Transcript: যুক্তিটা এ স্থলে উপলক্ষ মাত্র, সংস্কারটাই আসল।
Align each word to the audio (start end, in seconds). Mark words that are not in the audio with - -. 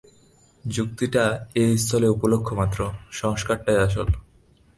যুক্তিটা 0.65 1.23
এ 1.55 1.65
স্থলে 1.77 2.07
উপলক্ষ 2.09 2.47
মাত্র, 2.53 2.79
সংস্কারটাই 3.11 3.79
আসল। 3.85 4.07